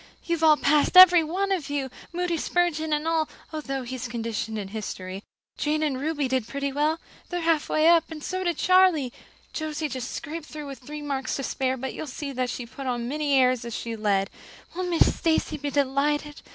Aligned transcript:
You've 0.25 0.43
all 0.43 0.57
passed, 0.57 0.97
every 0.97 1.23
one 1.23 1.51
of 1.51 1.69
you, 1.69 1.91
Moody 2.11 2.35
Spurgeon 2.35 2.91
and 2.91 3.07
all, 3.07 3.29
although 3.53 3.83
he's 3.83 4.07
conditioned 4.07 4.57
in 4.57 4.69
history. 4.69 5.21
Jane 5.59 5.83
and 5.83 6.01
Ruby 6.01 6.27
did 6.27 6.47
pretty 6.47 6.71
well 6.71 6.99
they're 7.29 7.41
halfway 7.41 7.87
up 7.87 8.05
and 8.09 8.23
so 8.23 8.43
did 8.43 8.57
Charlie. 8.57 9.13
Josie 9.53 9.87
just 9.89 10.09
scraped 10.09 10.47
through 10.47 10.65
with 10.65 10.79
three 10.79 11.03
marks 11.03 11.35
to 11.35 11.43
spare, 11.43 11.77
but 11.77 11.93
you'll 11.93 12.07
see 12.07 12.33
she'll 12.47 12.65
put 12.67 12.87
on 12.87 13.03
as 13.03 13.09
many 13.09 13.35
airs 13.35 13.59
as 13.59 13.75
if 13.75 13.79
she'd 13.79 13.97
led. 13.97 14.31
Won't 14.75 14.89
Miss 14.89 15.17
Stacy 15.19 15.57
be 15.57 15.69
delighted? 15.69 16.41